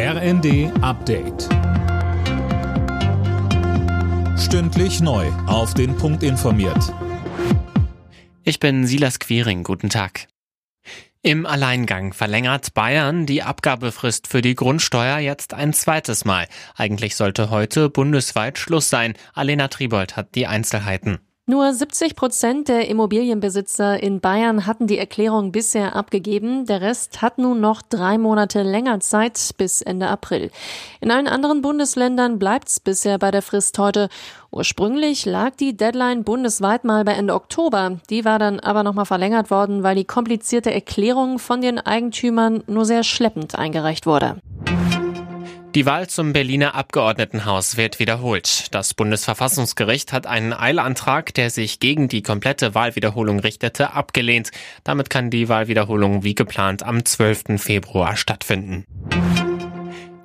[0.00, 1.48] RND Update.
[4.38, 5.26] Stündlich neu.
[5.48, 6.94] Auf den Punkt informiert.
[8.44, 9.64] Ich bin Silas Quiring.
[9.64, 10.28] Guten Tag.
[11.22, 16.46] Im Alleingang verlängert Bayern die Abgabefrist für die Grundsteuer jetzt ein zweites Mal.
[16.76, 19.14] Eigentlich sollte heute bundesweit Schluss sein.
[19.34, 21.18] Alena Tribold hat die Einzelheiten.
[21.50, 26.66] Nur 70 Prozent der Immobilienbesitzer in Bayern hatten die Erklärung bisher abgegeben.
[26.66, 30.50] Der Rest hat nun noch drei Monate länger Zeit bis Ende April.
[31.00, 34.10] In allen anderen Bundesländern bleibt's bisher bei der Frist heute.
[34.50, 37.98] Ursprünglich lag die Deadline bundesweit mal bei Ende Oktober.
[38.10, 42.84] Die war dann aber nochmal verlängert worden, weil die komplizierte Erklärung von den Eigentümern nur
[42.84, 44.36] sehr schleppend eingereicht wurde.
[45.74, 48.74] Die Wahl zum Berliner Abgeordnetenhaus wird wiederholt.
[48.74, 54.50] Das Bundesverfassungsgericht hat einen Eilantrag, der sich gegen die komplette Wahlwiederholung richtete, abgelehnt.
[54.82, 57.60] Damit kann die Wahlwiederholung wie geplant am 12.
[57.60, 58.86] Februar stattfinden.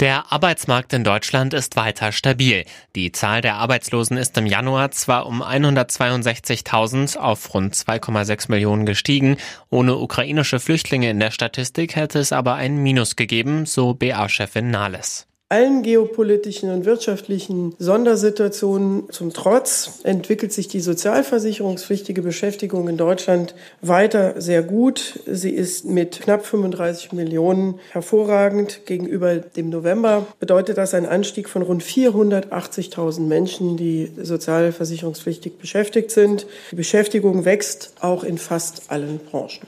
[0.00, 2.64] Der Arbeitsmarkt in Deutschland ist weiter stabil.
[2.94, 9.38] Die Zahl der Arbeitslosen ist im Januar zwar um 162.000 auf rund 2,6 Millionen gestiegen.
[9.70, 15.26] Ohne ukrainische Flüchtlinge in der Statistik hätte es aber ein Minus gegeben, so BA-Chefin Nahles.
[15.50, 24.38] Allen geopolitischen und wirtschaftlichen Sondersituationen zum Trotz entwickelt sich die sozialversicherungspflichtige Beschäftigung in Deutschland weiter
[24.42, 25.20] sehr gut.
[25.26, 28.84] Sie ist mit knapp 35 Millionen hervorragend.
[28.84, 36.46] Gegenüber dem November bedeutet das ein Anstieg von rund 480.000 Menschen, die sozialversicherungspflichtig beschäftigt sind.
[36.72, 39.66] Die Beschäftigung wächst auch in fast allen Branchen.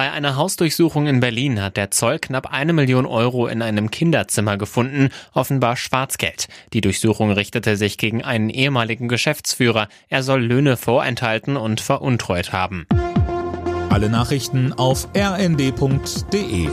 [0.00, 4.56] Bei einer Hausdurchsuchung in Berlin hat der Zoll knapp eine Million Euro in einem Kinderzimmer
[4.56, 6.48] gefunden, offenbar Schwarzgeld.
[6.72, 9.88] Die Durchsuchung richtete sich gegen einen ehemaligen Geschäftsführer.
[10.08, 12.86] Er soll Löhne vorenthalten und veruntreut haben.
[13.90, 16.70] Alle Nachrichten auf rnd.de